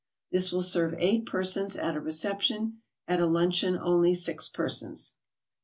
[0.31, 2.81] This will serve eight persons at a reception.
[3.07, 5.13] At a luncheon only six persons.